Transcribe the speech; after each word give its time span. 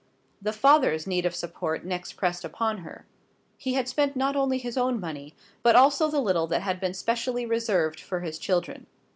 The 0.41 0.51
father's 0.51 1.05
need 1.05 1.27
of 1.27 1.35
support 1.35 1.85
next 1.85 2.13
pressed 2.13 2.43
upon 2.43 2.79
her. 2.79 3.05
He 3.55 3.73
had 3.75 3.87
spent 3.87 4.15
not 4.15 4.35
only 4.35 4.57
his 4.57 4.75
own 4.75 4.99
money, 4.99 5.35
but 5.61 5.75
also 5.75 6.09
the 6.09 6.19
little 6.19 6.47
that 6.47 6.63
had 6.63 6.79
been 6.79 6.95
specially 6.95 7.45
reserved 7.45 7.99
for 7.99 8.21
his 8.21 8.39
children. 8.39 8.87